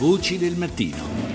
Voci 0.00 0.38
del 0.38 0.56
mattino. 0.56 1.29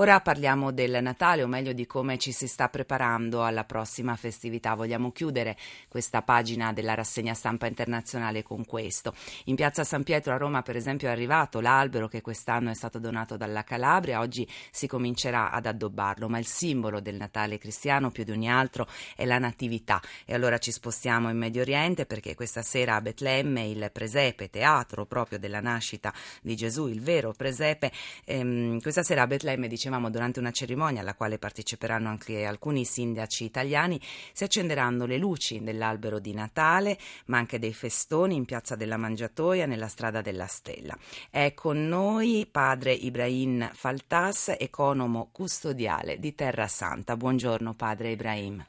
Ora 0.00 0.18
parliamo 0.22 0.70
del 0.72 1.02
Natale, 1.02 1.42
o 1.42 1.46
meglio 1.46 1.74
di 1.74 1.86
come 1.86 2.16
ci 2.16 2.32
si 2.32 2.46
sta 2.46 2.70
preparando 2.70 3.44
alla 3.44 3.64
prossima 3.64 4.16
festività. 4.16 4.72
Vogliamo 4.72 5.12
chiudere 5.12 5.58
questa 5.88 6.22
pagina 6.22 6.72
della 6.72 6.94
rassegna 6.94 7.34
stampa 7.34 7.66
internazionale 7.66 8.42
con 8.42 8.64
questo. 8.64 9.12
In 9.44 9.56
piazza 9.56 9.84
San 9.84 10.02
Pietro 10.02 10.32
a 10.32 10.38
Roma, 10.38 10.62
per 10.62 10.74
esempio, 10.74 11.08
è 11.08 11.10
arrivato 11.10 11.60
l'albero 11.60 12.08
che 12.08 12.22
quest'anno 12.22 12.70
è 12.70 12.74
stato 12.74 12.98
donato 12.98 13.36
dalla 13.36 13.62
Calabria. 13.62 14.20
Oggi 14.20 14.48
si 14.70 14.86
comincerà 14.86 15.50
ad 15.50 15.66
addobbarlo, 15.66 16.30
ma 16.30 16.38
il 16.38 16.46
simbolo 16.46 17.00
del 17.00 17.16
Natale 17.16 17.58
cristiano 17.58 18.10
più 18.10 18.24
di 18.24 18.30
ogni 18.30 18.50
altro 18.50 18.88
è 19.14 19.26
la 19.26 19.36
Natività. 19.36 20.00
E 20.24 20.32
allora 20.32 20.56
ci 20.56 20.72
spostiamo 20.72 21.28
in 21.28 21.36
Medio 21.36 21.60
Oriente 21.60 22.06
perché 22.06 22.34
questa 22.34 22.62
sera 22.62 22.94
a 22.94 23.02
Betlemme 23.02 23.66
il 23.66 23.90
presepe, 23.92 24.48
teatro 24.48 25.04
proprio 25.04 25.38
della 25.38 25.60
nascita 25.60 26.10
di 26.40 26.56
Gesù, 26.56 26.86
il 26.86 27.02
vero 27.02 27.34
presepe, 27.36 27.92
ehm, 28.24 28.80
questa 28.80 29.02
sera 29.02 29.20
a 29.20 29.26
Betlemme 29.26 29.68
diceva 29.68 29.88
dicevamo, 29.90 30.10
durante 30.10 30.38
una 30.38 30.52
cerimonia 30.52 31.00
alla 31.00 31.14
quale 31.14 31.38
parteciperanno 31.38 32.08
anche 32.08 32.44
alcuni 32.44 32.84
sindaci 32.84 33.44
italiani, 33.44 34.00
si 34.32 34.44
accenderanno 34.44 35.04
le 35.04 35.18
luci 35.18 35.62
dell'albero 35.62 36.20
di 36.20 36.32
Natale, 36.32 36.96
ma 37.26 37.38
anche 37.38 37.58
dei 37.58 37.74
festoni 37.74 38.36
in 38.36 38.44
piazza 38.44 38.76
della 38.76 38.96
Mangiatoia, 38.96 39.66
nella 39.66 39.88
strada 39.88 40.20
della 40.20 40.46
Stella. 40.46 40.96
È 41.28 41.52
con 41.54 41.88
noi 41.88 42.46
padre 42.50 42.92
Ibrahim 42.92 43.68
Faltas, 43.72 44.54
economo 44.56 45.30
custodiale 45.32 46.18
di 46.18 46.34
Terra 46.34 46.68
Santa. 46.68 47.16
Buongiorno 47.16 47.74
padre 47.74 48.10
Ibrahim. 48.10 48.64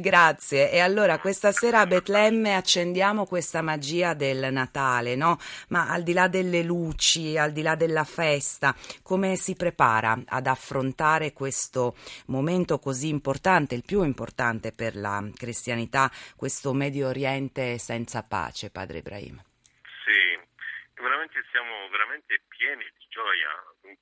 Grazie. 0.00 0.72
E 0.72 0.80
allora 0.80 1.20
questa 1.20 1.52
sera 1.52 1.78
a 1.78 1.86
Betlemme 1.86 2.56
accendiamo 2.56 3.24
questa 3.24 3.62
magia 3.62 4.14
del 4.14 4.52
Natale, 4.52 5.14
no? 5.14 5.38
Ma 5.68 5.88
al 5.88 6.02
di 6.02 6.12
là 6.12 6.26
delle 6.26 6.64
luci, 6.64 7.38
al 7.38 7.52
di 7.52 7.62
là 7.62 7.76
della 7.76 8.02
festa, 8.02 8.74
come 9.04 9.36
si 9.36 9.54
prepara 9.54 10.18
ad 10.26 10.48
affrontare 10.48 11.32
questo 11.32 11.94
momento 12.26 12.80
così 12.80 13.10
importante, 13.10 13.76
il 13.76 13.84
più 13.86 14.02
importante 14.02 14.72
per 14.72 14.96
la 14.96 15.22
cristianità, 15.36 16.10
questo 16.34 16.72
Medio 16.72 17.06
Oriente 17.06 17.78
senza 17.78 18.24
pace, 18.24 18.72
padre 18.72 18.98
Ibrahim? 18.98 19.40
Sì, 20.02 20.36
veramente 21.00 21.44
siamo 21.52 21.88
veramente 21.90 22.42
pieni 22.48 22.82
di 22.98 23.06
gioia 23.08 23.54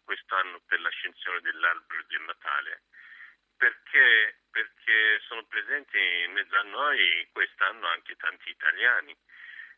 quest'anno 0.03 0.63
per 0.65 0.81
l'ascensione 0.81 1.41
dell'albero 1.43 2.05
di 2.09 2.17
Natale 2.25 2.81
perché, 3.59 4.39
perché 4.51 5.08
presenti 5.59 5.99
in 6.25 6.33
mezzo 6.33 6.57
a 6.57 6.63
noi 6.63 7.29
quest'anno 7.33 7.87
anche 7.89 8.15
tanti 8.17 8.51
italiani. 8.51 9.17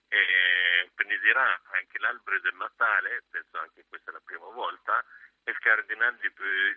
E 0.08 0.90
benedirà 0.94 1.62
anche 1.72 1.98
l'albero 1.98 2.40
del 2.40 2.54
Natale, 2.54 3.22
penso 3.30 3.58
anche 3.58 3.84
questa 3.88 4.10
è 4.10 4.14
la 4.14 4.22
prima 4.24 4.46
volta, 4.46 5.04
il 5.44 5.58
cardinale 5.58 6.18
di, 6.20 6.28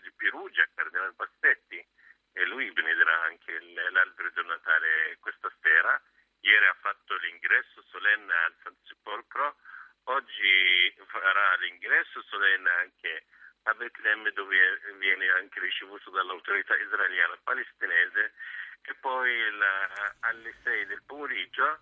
di 0.01 0.11
Perugia, 0.15 0.61
il 0.61 0.69
cardinale 0.75 1.11
Bassetti, 1.13 1.85
e 2.33 2.45
lui 2.45 2.71
benedirà 2.71 3.23
anche 3.23 3.59
l'albero 3.89 4.29
del 4.31 4.45
Natale 4.45 5.17
questa 5.19 5.51
sera. 5.61 5.99
Ieri 6.41 6.65
ha 6.65 6.77
fatto 6.79 7.17
l'ingresso 7.17 7.81
solenne 7.89 8.33
al 8.33 8.55
San 8.61 8.75
Sepolcro, 8.83 9.57
oggi 10.05 10.93
farà 11.07 11.55
l'ingresso 11.55 12.21
solenne 12.23 12.69
anche 12.69 13.25
a 13.63 13.73
Betlemme 13.73 14.31
dove 14.31 14.57
viene 14.99 15.29
anche 15.29 15.59
ricevuto 15.59 16.09
dall'autorità 16.09 16.75
israeliana 16.75 17.37
palestinese 17.43 18.33
e 18.81 18.93
poi 18.99 19.31
la, 19.57 20.15
alle 20.19 20.53
6 20.63 20.85
del 20.87 21.01
pomeriggio 21.05 21.79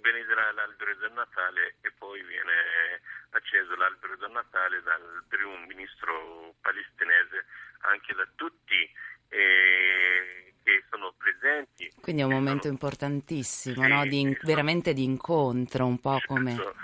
benedirà 0.00 0.52
l'albero 0.52 0.94
del 0.96 1.12
Natale 1.12 1.76
e 1.80 1.90
poi 1.92 2.22
viene 2.22 3.00
acceso 3.30 3.74
l'albero 3.76 4.16
del 4.16 4.30
Natale 4.30 4.82
dal 4.82 5.24
primo 5.28 5.56
ministro 5.66 6.54
palestinese 6.60 7.46
anche 7.80 8.14
da 8.14 8.26
tutti 8.34 8.90
eh, 9.28 10.54
che 10.62 10.84
sono 10.90 11.14
presenti. 11.18 11.92
Quindi 12.00 12.22
è 12.22 12.24
un 12.24 12.32
momento 12.32 12.62
sono... 12.62 12.74
importantissimo, 12.74 13.82
sì, 13.82 13.88
no? 13.88 14.04
di, 14.06 14.38
veramente 14.42 14.92
di 14.92 15.04
incontro, 15.04 15.86
un 15.86 15.98
po' 15.98 16.20
come... 16.26 16.54
Saranno 16.54 16.83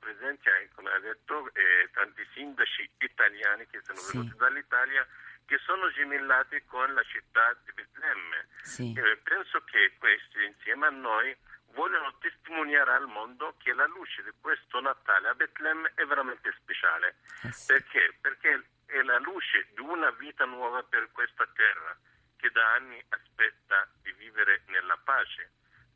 presenti, 0.00 0.48
anche, 0.48 0.70
come 0.74 0.90
ha 0.90 0.98
detto, 0.98 1.48
eh, 1.54 1.88
tanti 1.92 2.26
sindaci 2.34 2.90
italiani 2.98 3.66
che 3.68 3.80
sono 3.84 3.98
sì. 3.98 4.16
venuti 4.16 4.36
dall'Italia 4.36 5.06
che 5.46 5.58
sono 5.64 5.90
gemellati 5.90 6.62
con 6.66 6.94
la 6.94 7.02
città 7.02 7.56
di 7.64 7.72
Betlemme. 7.72 8.46
Sì. 8.62 8.94
Eh, 8.96 9.16
penso 9.18 9.62
che 9.64 9.94
questi 9.98 10.44
insieme 10.44 10.86
a 10.86 10.90
noi 10.90 11.36
vogliono 11.72 12.14
testimoniare 12.18 12.92
al 12.92 13.06
mondo 13.06 13.54
che 13.58 13.72
la 13.74 13.86
luce 13.86 14.22
di 14.22 14.30
questo 14.40 14.80
Natale 14.80 15.28
a 15.28 15.34
Betlemme 15.34 15.92
è 15.94 16.04
veramente 16.04 16.54
speciale. 16.60 17.16
Eh 17.42 17.52
sì. 17.52 17.66
Perché? 17.66 18.16
Perché 18.20 18.64
è 18.86 19.02
la 19.02 19.18
luce 19.18 19.66
di 19.74 19.80
una 19.80 20.10
vita 20.10 20.44
nuova 20.44 20.82
per 20.82 21.10
questa 21.12 21.46
terra 21.54 21.96
che 22.36 22.50
da 22.50 22.72
anni 22.74 23.02
aspetta 23.08 23.88
di 24.02 24.12
vivere 24.12 24.62
nella 24.66 24.98
pace. 25.02 25.50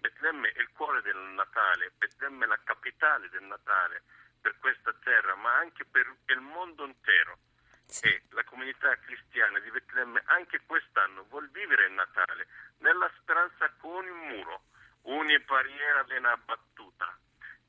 Betlemme 0.05 0.53
è 0.53 0.61
il 0.61 0.69
cuore 0.75 1.01
del 1.01 1.17
Natale, 1.17 1.91
Betlemme 1.97 2.45
è 2.45 2.49
la 2.49 2.61
capitale 2.63 3.31
del 3.31 3.45
Natale 3.45 4.03
per 4.39 4.55
questa 4.59 4.93
terra, 5.03 5.35
ma 5.37 5.55
anche 5.57 5.87
per 5.87 6.05
il 6.27 6.41
mondo 6.41 6.85
intero. 6.85 7.39
Sì. 7.87 8.09
E 8.09 8.23
la 8.31 8.45
comunità 8.45 8.95
cristiana 8.99 9.59
di 9.61 9.71
Betlemme 9.71 10.21
anche 10.27 10.61
quest'anno 10.67 11.25
vuol 11.31 11.49
vivere 11.49 11.87
il 11.87 11.93
Natale 11.93 12.47
nella 12.79 13.11
speranza 13.17 13.73
con 13.79 14.05
il 14.05 14.13
muro, 14.13 14.65
ogni 15.05 15.39
barriera 15.41 16.03
viene 16.03 16.29
abbattuta. 16.29 17.19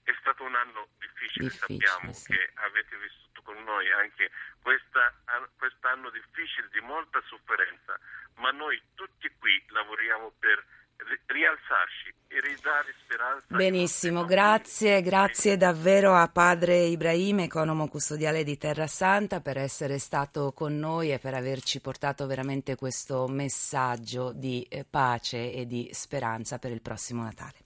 È 0.03 0.13
stato 0.19 0.43
un 0.43 0.55
anno 0.55 0.89
difficile, 0.99 1.47
difficile 1.47 1.79
sappiamo 1.79 2.11
sì. 2.11 2.33
che 2.33 2.51
avete 2.55 2.97
vissuto 2.97 3.43
con 3.43 3.63
noi 3.63 3.89
anche 3.93 4.29
questa, 4.61 5.13
quest'anno 5.55 6.09
difficile 6.09 6.67
di 6.67 6.81
molta 6.81 7.21
sofferenza, 7.27 7.97
ma 8.35 8.51
noi 8.51 8.81
tutti 8.93 9.33
qui 9.39 9.63
lavoriamo 9.69 10.33
per 10.37 10.83
rialzarci. 11.27 12.13
Benissimo, 13.47 14.25
grazie, 14.25 15.01
grazie 15.01 15.57
davvero 15.57 16.13
a 16.13 16.27
padre 16.27 16.83
Ibrahim, 16.83 17.39
economo 17.39 17.87
custodiale 17.87 18.43
di 18.43 18.57
Terra 18.57 18.87
Santa, 18.87 19.41
per 19.41 19.57
essere 19.57 19.97
stato 19.97 20.51
con 20.53 20.77
noi 20.77 21.11
e 21.11 21.19
per 21.19 21.33
averci 21.33 21.79
portato 21.79 22.27
veramente 22.27 22.75
questo 22.75 23.27
messaggio 23.27 24.31
di 24.31 24.65
eh, 24.69 24.85
pace 24.87 25.53
e 25.53 25.65
di 25.65 25.89
speranza 25.91 26.59
per 26.59 26.71
il 26.71 26.81
prossimo 26.81 27.23
Natale. 27.23 27.63